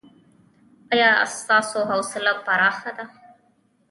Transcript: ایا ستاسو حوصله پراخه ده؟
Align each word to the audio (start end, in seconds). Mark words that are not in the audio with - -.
ایا 0.93 1.11
ستاسو 1.37 1.79
حوصله 1.91 2.31
پراخه 2.45 2.91
ده؟ 2.97 3.05